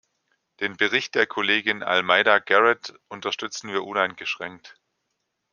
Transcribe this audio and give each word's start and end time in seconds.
Den 0.61 0.77
Bericht 0.77 1.13
der 1.13 1.27
Kollegin 1.27 1.83
Almeida 1.83 2.39
Garrett 2.39 2.95
unterstützen 3.07 3.69
wir 3.71 3.83
uneingeschränkt. 3.83 4.81